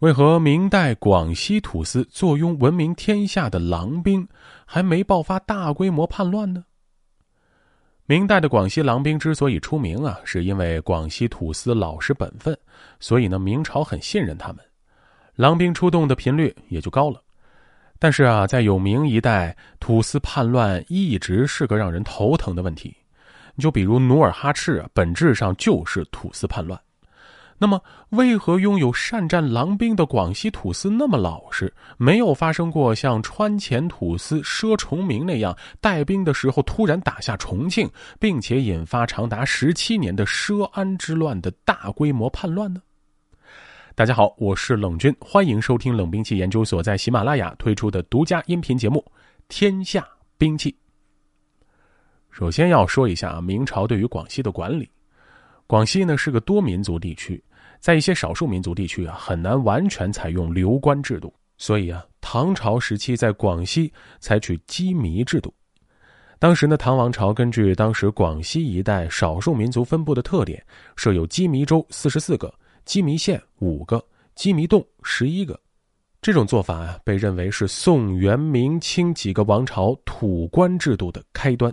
[0.00, 4.28] 为何明代广西土司坐拥闻名天下的狼兵，
[4.66, 6.62] 还没爆发大规模叛乱呢？
[8.04, 12.54] 明代的广西狼兵之所以出名啊，是因为广西土司老实本分，
[13.00, 14.58] 所以呢，明朝很信任他们，
[15.34, 17.22] 狼兵出动的频率也就高了。
[17.98, 22.94] 但是啊，在有明一代，土司叛乱一直是个让人头疼的问题。
[23.56, 26.78] 就比如努尔哈赤，本质上就是土司叛乱。
[27.58, 37.90] 那么，为何拥有善战狼兵的广西土司那么老实，没有发生过像川黔土司佘崇明那样带兵的时候突然打下重庆，
[38.20, 42.82] 并且引发长达十七年的佘安之乱的大规模叛乱呢？
[43.94, 49.02] 大家好，我是冷军，欢迎收听冷兵器研究所在喜马拉雅推出的独家音频节目
[49.48, 50.70] 《天下兵器》。
[52.30, 54.86] 首先要说一下明朝对于广西的管理。
[55.66, 57.42] 广西呢是个多民族地区，
[57.80, 65.52] 在一些少数民族地区啊，很难完全采用流官制度，所以啊，唐朝时期在广西采取羁縻制度。
[66.38, 70.62] 当时呢，唐王朝根据当时广西一带少数民族分布的特点，
[70.94, 72.52] 设有羁縻州四十四个，
[72.84, 73.96] 羁縻县五个，
[74.36, 75.58] 羁縻洞十一个。
[76.20, 81.72] 这种做法啊，被认为是宋、元、明、清几个王朝土官制度的开端。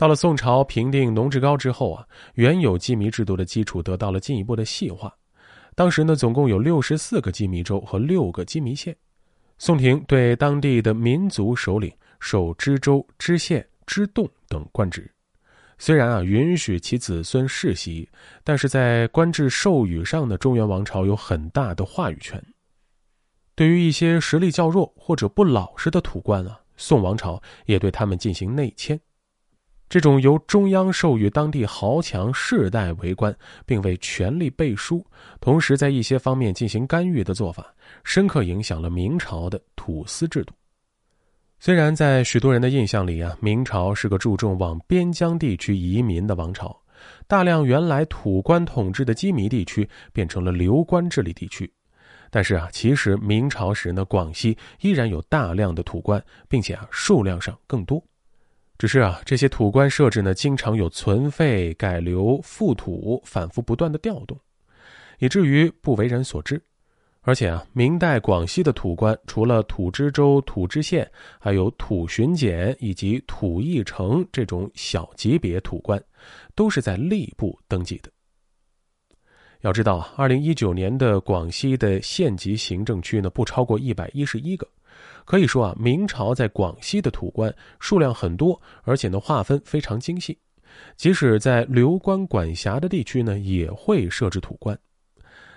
[0.00, 5.14] 到了宋朝平定农志高之后啊，原有羁縻制度的基础得到了进一步的细化。
[5.74, 8.96] 当时呢，总共有六十四个羁縻州和六个羁縻县。
[9.58, 15.06] 宋廷对当地的民族首领授知州、知县、知洞等官职。
[15.76, 18.08] 虽然啊允许其子孙世袭，
[18.42, 22.42] 但是在官制授予上的中原王朝有很大的话语权。
[23.54, 28.98] 对于一些实力较弱或者不老实的土官啊，宋王朝也对他们进行内迁。
[29.90, 35.04] 这种由中央授予当地豪强世代为官，并为权力背书，
[35.40, 37.74] 同时在一些方面进行干预的做法，
[38.04, 40.54] 深刻影响了明朝的土司制度。
[41.58, 46.80] 虽然在许多人的印象里啊，明朝是个注重往边疆地区移民的王朝，
[47.26, 51.68] 大量原来土官统治的羁縻地区变成了流官治理地区，
[52.30, 58.00] 但是啊，其实明朝时呢，广西依然有大量的土官，并且啊，数量上更多。
[58.80, 64.40] 只是啊，这些土官设置呢，经常有存废、改流、复土反复不断的调动，
[65.18, 66.58] 以至于不为人所知。
[67.20, 71.06] 而且啊，明代广西的土官，除了土知州、土知县，
[71.38, 76.02] 还有土巡检以及土议城这种小级别土官，
[76.54, 78.10] 都是在吏部登记的。
[79.60, 84.66] 要知道啊，二零一九年的广西的县级行政区呢，不超过一百一十一个。
[85.24, 90.38] 可以说啊，明朝在广西的土官数量很多，而且呢划分非常精细。
[90.96, 94.78] 即使在流官管辖的地区呢，也会设置土官。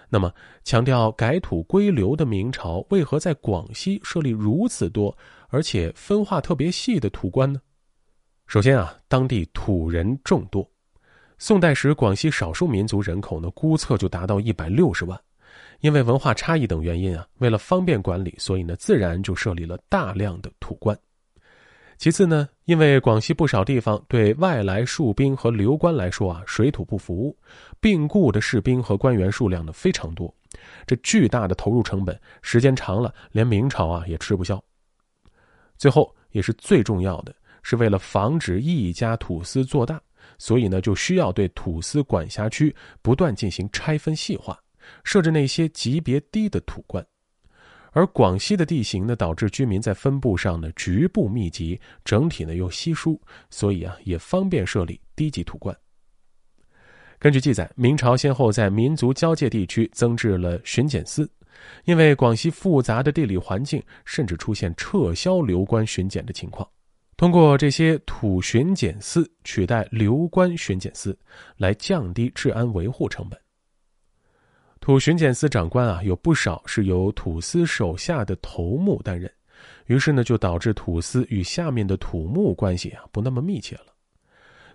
[0.09, 0.31] 那么，
[0.63, 5.15] 强调改土归流的明朝，为何在广西设立如此多，
[5.49, 7.59] 而且分化特别细的土官呢？
[8.45, 10.69] 首先啊，当地土人众多。
[11.39, 15.19] 宋代时，广西少数民族人口呢，估测就达到一百六十万。
[15.83, 20.97] 因为文化差异等原因啊，为了方便管理，所以呢，自然就设立了大量的土官。
[21.97, 27.37] 其次呢，因为广西不少地方对外来戍兵和流官来说啊，水土不服，
[27.81, 30.33] 病故的士兵和官员数量呢非常多，
[30.87, 34.63] 这巨大的投入成本，时间长了，连明朝啊也吃不消。
[35.77, 40.01] 最后也是最重要的，是为了防止一家土司做大，
[40.37, 44.57] 所以呢，就需要对土司管辖区不断进行拆分细化。
[45.03, 47.05] 设置那些级别低的土官，
[47.91, 55.75] 而广西的地形呢，导致居民在分布上呢局部密集，整体呢又稀疏，所以啊也方便设立低级土官。
[57.19, 61.29] 根据记载，明朝先后在民族交界地区增置了巡检司，
[61.85, 66.67] 因为广西复杂的地理环境，甚至出现撤销流官巡检的情况。
[67.15, 71.17] 通过这些土巡检司取代流官巡检司，
[71.55, 73.39] 来降低治安维护成本。
[74.83, 79.31] 土巡检司长官啊，有不少是由土司手下的头目担任，
[79.85, 83.85] 于是呢，就导致土司与下面的土木关系啊不那么密切了。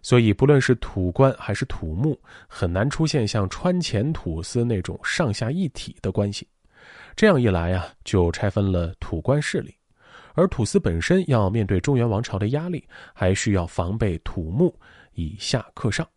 [0.01, 2.19] 所以，不论是土官还是土木，
[2.49, 6.49] 很难出现像川黔土司那种上下一体的关系。
[7.15, 9.75] 这样一来啊，就拆分了土官势力，
[10.33, 12.83] 而土司本身要面对中原王朝的压力，
[13.13, 14.75] 还需要防备土木
[15.13, 16.09] 以下克上。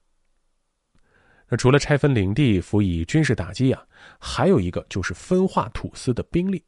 [1.51, 3.83] 那除了拆分领地、辅以军事打击啊，
[4.17, 6.63] 还有一个就是分化土司的兵力。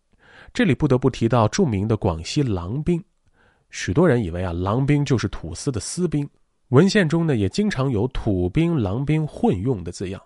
[0.53, 3.01] 这里不得不提到著名的广西狼兵。
[3.69, 6.30] 许多人以为啊，狼兵就是土司的私兵，
[6.68, 10.21] 文献中呢也经常有土兵、狼兵混用的字样。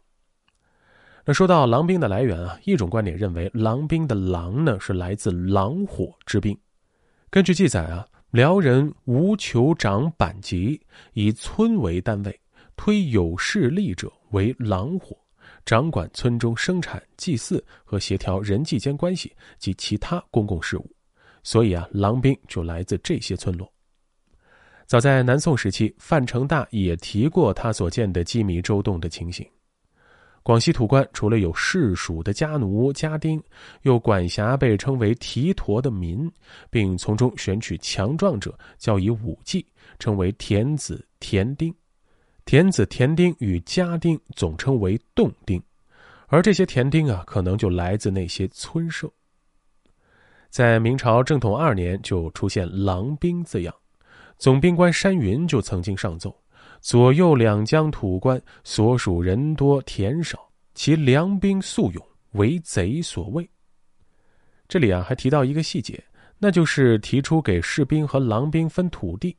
[1.24, 6.58] 那说到狼兵的来源啊，一种观点认为狼兵的狼呢是来自狼火之兵。
[7.30, 10.82] 根据记载啊，辽人吴酋长板籍
[11.14, 12.40] 以村为单位，
[12.78, 15.18] 推有势力者为狼火，
[15.66, 20.90] 掌管村中生产、祭祀和协调人际间关系及其他公共事务。
[21.44, 23.70] 所以啊，狼兵就来自这些村落。
[24.86, 29.46] 早在南宋时期，范成大也提过他所见的鸡鸣周动的情形。
[30.44, 33.44] 广西土官除了有世属的家奴、家丁，
[33.82, 36.32] 又管辖被称为提陀的民，
[36.70, 39.66] 并从中选取强壮者，教以武技，
[40.00, 41.74] 称为田子、田丁。
[42.48, 45.62] 田子、田丁与家丁总称为洞丁，
[46.28, 49.12] 而这些田丁啊，可能就来自那些村社。
[50.50, 53.76] 在明朝正统二年，就出现“狼兵”字样。
[54.38, 56.34] 总兵官山云就曾经上奏
[56.80, 63.46] ：“左右两江土官所属人多田少，其良兵素勇，为贼所畏。”
[64.70, 66.02] 这里啊还提到一个细节，
[66.40, 69.36] 那就是提出给士兵和狼兵分土地。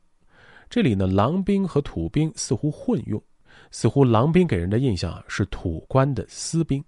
[0.69, 3.21] 这里呢，狼兵和土兵似乎混用，
[3.71, 6.83] 似乎狼兵给人的印象啊是土官的私兵。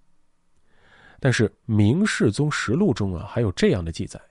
[1.19, 4.21] 但是《明世宗实录》中啊还有这样的记载。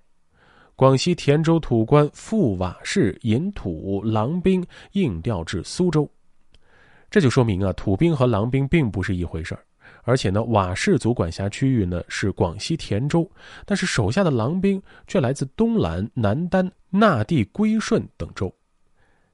[0.76, 6.10] 广西田州土官傅瓦氏引土狼兵应调至苏州，
[7.10, 9.64] 这就说明啊，土兵和狼兵并不是一回事儿。
[10.04, 13.30] 而且呢，瓦氏族管辖区域呢是广西田州，
[13.66, 18.52] 但是手下的狼兵却来自东兰、南丹、那地、归顺等州，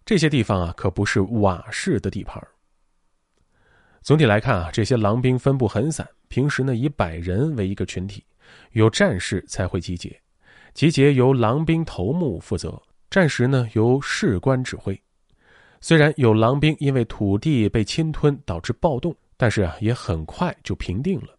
[0.07, 2.41] 这些地方啊可不是瓦氏的地盘。
[4.03, 8.25] 总体来看啊，这些狼兵分布很散，平时呢以百人为一个群体，
[8.71, 10.17] 有战事才会集结。
[10.75, 12.81] 集结由狼兵头目负责，
[13.11, 14.97] 战时呢由士官指挥。
[15.81, 21.36] 虽然有狼兵因为土地被侵吞导致暴动，但是啊也很快就平定了。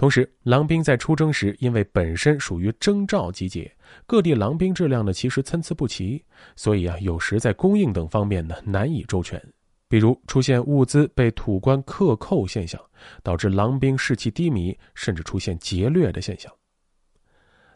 [0.00, 3.70] 同时，狼兵在出征时因为本身属于征召集结，
[4.06, 6.24] 各地狼兵质量呢其实参差不齐，
[6.56, 9.38] 所以啊有时在供应等方面呢难以周全。
[9.90, 12.80] 比如出现物资被土官克扣现象，
[13.22, 16.50] 导致狼兵士气低迷，甚至出现劫掠的现象。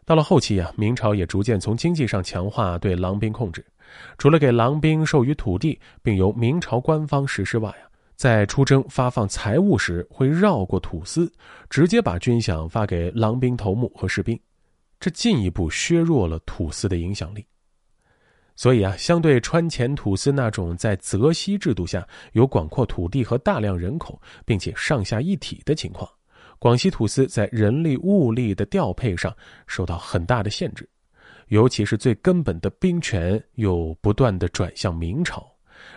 [0.03, 3.63] 到了后期啊，明朝也逐渐从经济上强化对狼兵控制，
[4.17, 7.85] 除了给狼兵授予土地，并由明朝官方实施外啊，
[8.15, 11.31] 在出征发放财物时会绕过土司，
[11.69, 14.39] 直接把军饷发给狼兵头目和士兵，
[14.99, 17.45] 这进一步削弱了土司的影响力。
[18.55, 26.09] 所以啊，相对川黔土司那种在泽西制度下有广阔土地和大量人口，并且上下一体的情况。
[26.57, 29.35] 广西土司在人力物力的调配上
[29.67, 30.87] 受到很大的限制，
[31.49, 35.45] 尤其是最根本的兵权又不断的转向明朝，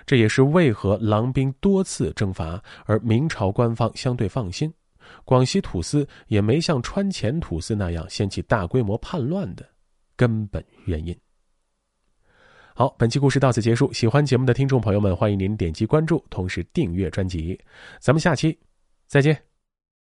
[0.06, 4.72] 这也是为何狼兵多次征伐而明朝官方相对放心，
[5.24, 9.66] 广西土司也没像川黔土司那样掀起大规模叛乱的
[10.16, 11.16] 根本原因。
[12.74, 13.92] 好，本期故事到此结束。
[13.92, 17.58] 喜欢节目的听众朋友们，欢迎您点击关注，同时订阅专辑。
[17.98, 18.56] 咱们下期
[19.08, 19.47] 再见。